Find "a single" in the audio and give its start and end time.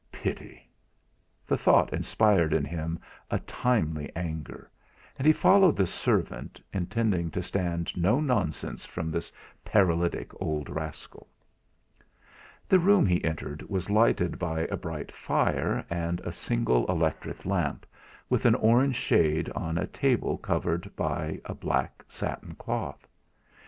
16.21-16.87